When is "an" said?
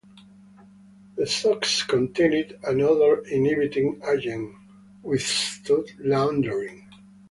2.63-2.81